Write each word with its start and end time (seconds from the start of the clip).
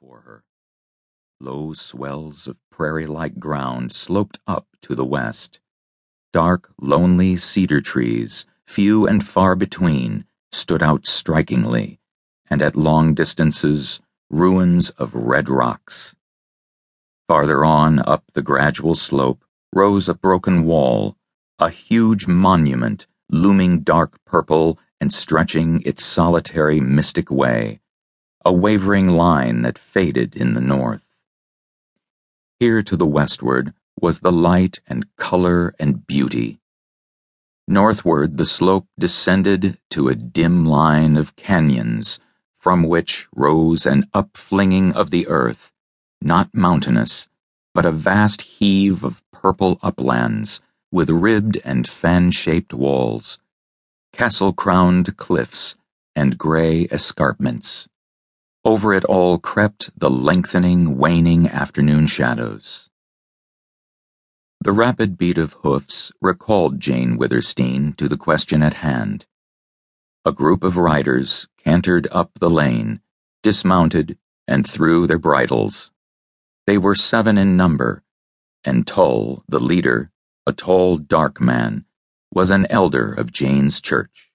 before 0.00 0.20
her. 0.20 0.44
Low 1.40 1.72
swells 1.72 2.46
of 2.46 2.58
prairie 2.70 3.06
like 3.06 3.38
ground 3.38 3.92
sloped 3.92 4.38
up 4.46 4.66
to 4.82 4.94
the 4.94 5.04
west. 5.04 5.60
Dark, 6.32 6.70
lonely 6.80 7.36
cedar 7.36 7.80
trees, 7.80 8.46
few 8.66 9.06
and 9.06 9.26
far 9.26 9.56
between, 9.56 10.24
stood 10.52 10.82
out 10.82 11.06
strikingly, 11.06 11.98
and 12.48 12.62
at 12.62 12.76
long 12.76 13.14
distances, 13.14 14.00
ruins 14.30 14.90
of 14.90 15.14
red 15.14 15.48
rocks. 15.48 16.14
Farther 17.26 17.64
on 17.64 17.98
up 18.00 18.24
the 18.34 18.42
gradual 18.42 18.94
slope 18.94 19.44
rose 19.74 20.08
a 20.08 20.14
broken 20.14 20.64
wall, 20.64 21.16
a 21.58 21.70
huge 21.70 22.26
monument 22.26 23.06
looming 23.30 23.80
dark 23.80 24.18
purple 24.24 24.78
and 25.00 25.12
stretching 25.12 25.82
its 25.84 26.04
solitary 26.04 26.80
mystic 26.80 27.30
way, 27.30 27.80
a 28.44 28.52
wavering 28.52 29.08
line 29.08 29.62
that 29.62 29.78
faded 29.78 30.36
in 30.36 30.54
the 30.54 30.60
north. 30.60 31.08
Here 32.60 32.82
to 32.82 32.96
the 32.96 33.06
westward 33.06 33.74
was 34.00 34.20
the 34.20 34.32
light 34.32 34.80
and 34.86 35.06
color 35.16 35.74
and 35.78 36.06
beauty. 36.06 36.60
Northward, 37.66 38.38
the 38.38 38.46
slope 38.46 38.86
descended 38.98 39.78
to 39.90 40.08
a 40.08 40.14
dim 40.14 40.64
line 40.64 41.16
of 41.16 41.36
canyons 41.36 42.18
from 42.56 42.82
which 42.82 43.28
rose 43.34 43.86
an 43.86 44.04
upflinging 44.14 44.94
of 44.94 45.10
the 45.10 45.28
earth, 45.28 45.72
not 46.20 46.54
mountainous, 46.54 47.28
but 47.74 47.86
a 47.86 47.92
vast 47.92 48.42
heave 48.42 49.04
of 49.04 49.22
purple 49.32 49.78
uplands 49.82 50.60
with 50.90 51.10
ribbed 51.10 51.60
and 51.64 51.86
fan 51.86 52.30
shaped 52.30 52.74
walls, 52.74 53.38
castle 54.12 54.52
crowned 54.52 55.16
cliffs, 55.16 55.76
and 56.16 56.38
gray 56.38 56.82
escarpments. 56.90 57.88
Over 58.68 58.92
it 58.92 59.06
all 59.06 59.38
crept 59.38 59.98
the 59.98 60.10
lengthening, 60.10 60.98
waning 60.98 61.48
afternoon 61.48 62.06
shadows. 62.06 62.90
The 64.60 64.72
rapid 64.72 65.16
beat 65.16 65.38
of 65.38 65.54
hoofs 65.64 66.12
recalled 66.20 66.78
Jane 66.78 67.16
Withersteen 67.16 67.94
to 67.94 68.10
the 68.10 68.18
question 68.18 68.62
at 68.62 68.84
hand. 68.84 69.24
A 70.26 70.32
group 70.32 70.62
of 70.62 70.76
riders 70.76 71.48
cantered 71.56 72.08
up 72.12 72.32
the 72.40 72.50
lane, 72.50 73.00
dismounted, 73.42 74.18
and 74.46 74.68
threw 74.68 75.06
their 75.06 75.18
bridles. 75.18 75.90
They 76.66 76.76
were 76.76 76.94
seven 76.94 77.38
in 77.38 77.56
number, 77.56 78.02
and 78.64 78.86
Tull, 78.86 79.44
the 79.48 79.60
leader, 79.60 80.10
a 80.46 80.52
tall, 80.52 80.98
dark 80.98 81.40
man, 81.40 81.86
was 82.34 82.50
an 82.50 82.66
elder 82.68 83.14
of 83.14 83.32
Jane's 83.32 83.80
church. 83.80 84.30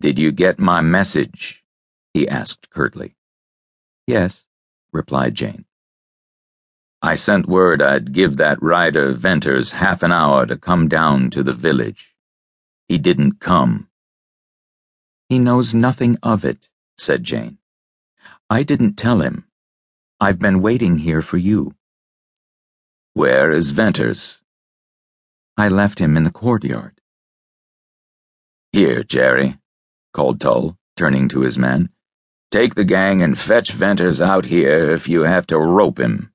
Did 0.00 0.20
you 0.20 0.30
get 0.30 0.60
my 0.60 0.80
message? 0.80 1.64
He 2.14 2.28
asked 2.28 2.70
curtly. 2.70 3.16
Yes, 4.06 4.46
replied 4.92 5.34
Jane. 5.34 5.64
I 7.00 7.14
sent 7.14 7.46
word 7.46 7.80
I'd 7.80 8.12
give 8.12 8.36
that 8.38 8.62
rider 8.62 9.12
Venters 9.12 9.72
half 9.72 10.02
an 10.02 10.10
hour 10.10 10.46
to 10.46 10.56
come 10.56 10.88
down 10.88 11.30
to 11.30 11.42
the 11.42 11.52
village. 11.52 12.16
He 12.88 12.98
didn't 12.98 13.38
come. 13.38 13.88
He 15.28 15.38
knows 15.38 15.74
nothing 15.74 16.16
of 16.22 16.44
it, 16.44 16.68
said 16.96 17.22
Jane. 17.22 17.58
I 18.50 18.62
didn't 18.62 18.94
tell 18.94 19.20
him. 19.20 19.44
I've 20.18 20.38
been 20.38 20.62
waiting 20.62 20.98
here 20.98 21.22
for 21.22 21.36
you. 21.36 21.74
Where 23.14 23.52
is 23.52 23.70
Venters? 23.70 24.40
I 25.56 25.68
left 25.68 25.98
him 25.98 26.16
in 26.16 26.24
the 26.24 26.30
courtyard. 26.30 27.00
Here, 28.72 29.04
Jerry, 29.04 29.58
called 30.12 30.40
Tull, 30.40 30.76
turning 30.96 31.28
to 31.28 31.40
his 31.40 31.58
men. 31.58 31.90
Take 32.50 32.76
the 32.76 32.84
gang 32.84 33.22
and 33.22 33.38
fetch 33.38 33.72
Venters 33.72 34.22
out 34.22 34.46
here 34.46 34.88
if 34.88 35.06
you 35.06 35.24
have 35.24 35.46
to 35.48 35.58
rope 35.58 36.00
him. 36.00 36.32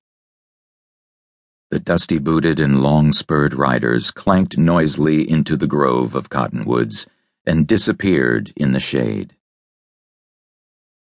The 1.71 1.79
dusty 1.79 2.19
booted 2.19 2.59
and 2.59 2.83
long 2.83 3.13
spurred 3.13 3.55
riders 3.55 4.11
clanked 4.11 4.55
noisily 4.55 5.27
into 5.27 5.57
the 5.57 5.65
grove 5.65 6.13
of 6.13 6.29
cottonwoods 6.29 7.07
and 7.47 7.65
disappeared 7.65 8.53
in 8.55 8.73
the 8.73 8.79
shade. 8.79 9.35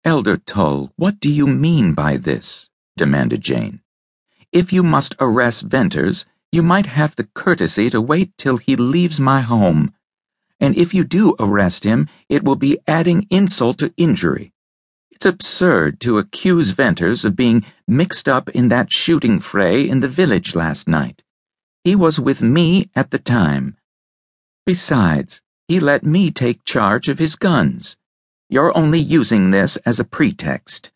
Elder 0.05 0.37
Tull, 0.37 0.91
what 0.95 1.19
do 1.19 1.29
you 1.29 1.47
mean 1.47 1.95
by 1.95 2.17
this? 2.17 2.69
demanded 2.95 3.41
Jane. 3.41 3.81
If 4.51 4.71
you 4.71 4.83
must 4.83 5.15
arrest 5.19 5.63
Venters, 5.63 6.27
you 6.51 6.61
might 6.61 6.85
have 6.85 7.15
the 7.15 7.29
courtesy 7.33 7.89
to 7.89 7.99
wait 7.99 8.37
till 8.37 8.57
he 8.57 8.75
leaves 8.75 9.19
my 9.19 9.41
home. 9.41 9.95
And 10.59 10.77
if 10.77 10.93
you 10.93 11.03
do 11.03 11.35
arrest 11.39 11.83
him, 11.83 12.07
it 12.29 12.43
will 12.43 12.57
be 12.57 12.77
adding 12.87 13.25
insult 13.31 13.79
to 13.79 13.91
injury. 13.97 14.52
It's 15.23 15.29
absurd 15.29 16.01
to 16.01 16.17
accuse 16.17 16.71
Venters 16.71 17.23
of 17.23 17.37
being 17.37 17.63
mixed 17.87 18.27
up 18.27 18.49
in 18.49 18.67
that 18.67 18.91
shooting 18.91 19.39
fray 19.39 19.87
in 19.87 20.01
the 20.01 20.09
village 20.09 20.53
last 20.53 20.85
night. 20.85 21.23
He 21.85 21.95
was 21.95 22.19
with 22.19 22.41
me 22.41 22.89
at 22.93 23.11
the 23.11 23.19
time. 23.19 23.77
Besides, 24.65 25.41
he 25.69 25.79
let 25.79 26.03
me 26.03 26.29
take 26.29 26.65
charge 26.65 27.07
of 27.07 27.19
his 27.19 27.37
guns. 27.37 27.95
You're 28.49 28.77
only 28.77 28.99
using 28.99 29.51
this 29.51 29.77
as 29.85 29.97
a 29.97 30.03
pretext. 30.03 30.91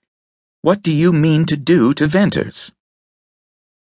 What 0.61 0.83
do 0.83 0.91
you 0.91 1.13
mean 1.13 1.45
to 1.45 1.55
do 1.55 1.93
to 1.93 2.05
Venters? 2.05 2.73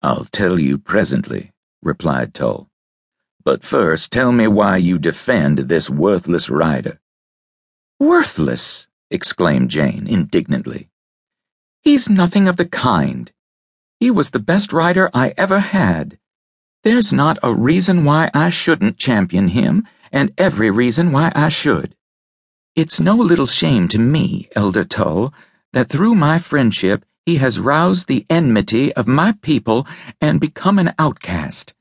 I'll 0.03 0.27
tell 0.33 0.59
you 0.59 0.77
presently, 0.77 1.53
replied 1.85 2.35
Tull. 2.35 2.69
But 3.45 3.63
first 3.63 4.11
tell 4.11 4.33
me 4.33 4.49
why 4.49 4.79
you 4.79 4.99
defend 4.99 5.59
this 5.59 5.89
worthless 5.89 6.51
rider. 6.51 6.99
Worthless! 8.01 8.89
Exclaimed 9.13 9.71
Jane 9.71 10.07
indignantly. 10.07 10.89
He's 11.83 12.09
nothing 12.09 12.49
of 12.49 12.57
the 12.57 12.67
kind. 12.67 13.33
He 14.01 14.11
was 14.11 14.31
the 14.31 14.39
best 14.39 14.73
rider 14.73 15.11
I 15.13 15.35
ever 15.37 15.61
had. 15.61 16.19
There's 16.85 17.13
not 17.13 17.39
a 17.43 17.55
reason 17.55 18.05
why 18.05 18.31
I 18.35 18.51
shouldn't 18.51 18.99
champion 18.99 19.49
him, 19.49 19.87
and 20.11 20.33
every 20.37 20.71
reason 20.71 21.13
why 21.13 21.33
I 21.35 21.49
should. 21.49 21.95
It's 22.75 23.01
no 23.01 23.15
little 23.15 23.47
shame 23.47 23.87
to 23.89 23.99
me, 23.99 24.49
Elder 24.57 24.85
Tull, 24.85 25.33
that 25.73 25.89
through 25.89 26.15
my 26.15 26.39
friendship 26.39 27.05
he 27.25 27.37
has 27.37 27.61
roused 27.61 28.09
the 28.09 28.27
enmity 28.29 28.93
of 28.95 29.07
my 29.07 29.33
people 29.43 29.87
and 30.21 30.41
become 30.41 30.79
an 30.79 30.93
outcast. 30.99 31.75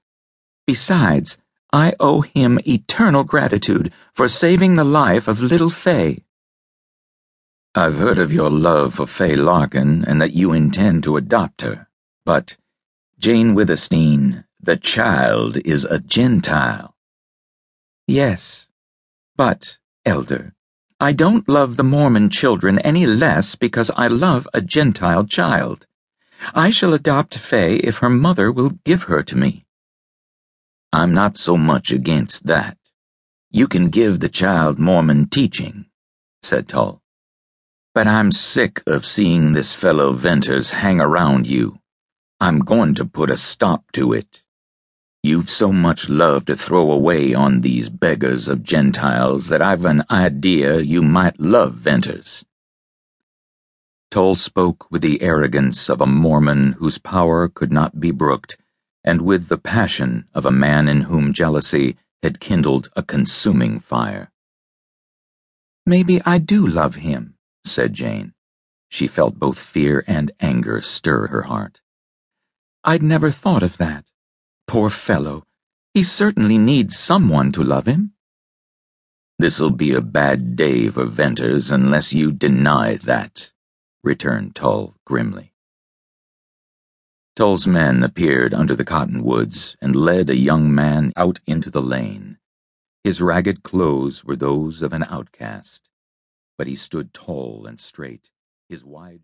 Besides, 0.68 1.40
I 1.74 1.94
owe 2.00 2.22
him 2.22 2.60
eternal 2.68 3.24
gratitude 3.24 3.92
for 4.14 4.28
saving 4.28 4.76
the 4.76 4.84
life 4.84 5.28
of 5.28 5.42
little 5.42 5.70
Fay. 5.70 6.24
I've 7.74 7.96
heard 7.96 8.20
of 8.20 8.34
your 8.34 8.50
love 8.50 8.96
for 8.96 9.08
Fay 9.08 9.34
Larkin 9.38 10.04
and 10.04 10.22
that 10.22 10.34
you 10.34 10.52
intend 10.52 11.04
to 11.04 11.16
adopt 11.16 11.62
her. 11.62 11.88
But, 12.26 12.58
Jane 13.18 13.56
Withersteen, 13.56 14.44
the 14.60 14.76
child 14.76 15.58
is 15.64 15.86
a 15.86 16.00
Gentile. 16.00 16.96
Yes, 18.08 18.68
but, 19.38 19.78
Elder, 20.06 20.54
I 21.00 21.14
don't 21.14 21.48
love 21.48 21.78
the 21.78 21.86
Mormon 21.86 22.30
children 22.30 22.78
any 22.80 23.06
less 23.06 23.56
because 23.56 23.90
I 23.96 24.08
love 24.08 24.50
a 24.54 24.60
Gentile 24.60 25.24
child. 25.24 25.88
I 26.54 26.72
shall 26.72 26.94
adopt 26.94 27.38
Fay 27.38 27.76
if 27.78 28.00
her 28.00 28.10
mother 28.10 28.52
will 28.52 28.72
give 28.84 29.04
her 29.04 29.24
to 29.24 29.38
me. 29.38 29.66
I'm 30.92 31.14
not 31.14 31.38
so 31.38 31.56
much 31.56 31.94
against 31.94 32.48
that. 32.48 32.78
You 33.50 33.70
can 33.70 33.88
give 33.88 34.20
the 34.20 34.28
child 34.28 34.78
Mormon 34.78 35.30
teaching, 35.30 35.86
said 36.44 36.68
Tull. 36.68 37.01
But 37.94 38.08
I'm 38.08 38.32
sick 38.32 38.82
of 38.88 39.06
seeing 39.06 39.52
this 39.52 39.74
fellow 39.74 40.14
Venters 40.14 40.72
hang 40.72 41.02
around 41.02 41.46
you. 41.46 41.80
I'm 42.40 42.60
going 42.60 42.96
to 42.96 43.04
put 43.04 43.30
a 43.30 43.36
stop 43.36 43.92
to 43.92 44.14
it. 44.14 44.46
You've 45.24 45.50
so 45.50 45.74
much 45.74 46.08
love 46.08 46.46
to 46.46 46.56
throw 46.56 46.90
away 46.90 47.34
on 47.34 47.60
these 47.60 47.90
beggars 47.90 48.48
of 48.48 48.64
Gentiles 48.64 49.50
that 49.50 49.62
I've 49.62 49.84
an 49.84 50.06
idea 50.10 50.80
you 50.80 51.02
might 51.02 51.38
love 51.42 51.74
Venters. 51.74 52.46
Tull 54.10 54.36
spoke 54.36 54.90
with 54.90 55.02
the 55.02 55.22
arrogance 55.22 55.90
of 55.90 56.00
a 56.00 56.08
Mormon 56.08 56.74
whose 56.80 56.98
power 56.98 57.50
could 57.50 57.74
not 57.74 58.00
be 58.00 58.12
brooked, 58.12 58.56
and 59.04 59.22
with 59.22 59.50
the 59.50 59.58
passion 59.58 60.30
of 60.34 60.46
a 60.46 60.52
man 60.52 60.88
in 60.88 61.02
whom 61.02 61.34
jealousy 61.34 61.98
had 62.24 62.40
kindled 62.40 62.90
a 62.96 63.04
consuming 63.04 63.82
fire. 63.82 64.32
Maybe 65.86 66.22
I 66.26 66.38
do 66.38 66.66
love 66.66 66.96
him 66.96 67.36
said 67.66 67.94
Jane. 67.94 68.34
She 68.90 69.08
felt 69.08 69.40
both 69.40 69.60
fear 69.60 70.04
and 70.08 70.32
anger 70.40 70.82
stir 70.82 71.28
her 71.28 71.44
heart. 71.44 71.82
I'd 72.84 73.04
never 73.04 73.32
thought 73.32 73.64
of 73.64 73.78
that. 73.78 74.06
Poor 74.68 74.90
fellow. 74.90 75.46
He 75.94 76.04
certainly 76.04 76.58
needs 76.58 76.98
someone 76.98 77.52
to 77.54 77.64
love 77.64 77.86
him. 77.86 78.14
This'll 79.40 79.72
be 79.72 79.94
a 79.94 80.02
bad 80.02 80.56
day 80.56 80.88
for 80.88 81.06
Venters 81.06 81.72
unless 81.72 82.14
you 82.14 82.32
deny 82.32 82.96
that, 82.98 83.52
returned 84.04 84.56
Tull 84.56 84.96
grimly. 85.06 85.54
Tull's 87.36 87.66
men 87.66 88.04
appeared 88.04 88.54
under 88.54 88.76
the 88.76 88.86
cottonwoods 88.86 89.78
and 89.82 89.96
led 89.96 90.30
a 90.30 90.36
young 90.36 90.74
man 90.74 91.14
out 91.16 91.40
into 91.48 91.70
the 91.70 91.82
lane. 91.82 92.38
His 93.04 93.22
ragged 93.22 93.64
clothes 93.64 94.24
were 94.24 94.36
those 94.36 94.82
of 94.82 94.92
an 94.92 95.04
outcast 95.04 95.91
but 96.58 96.68
he 96.68 96.76
stood 96.76 97.14
tall 97.14 97.66
and 97.68 97.80
straight, 97.80 98.30
his 98.70 98.84
wide 98.86 99.20